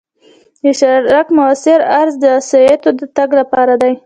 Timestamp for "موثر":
1.37-1.79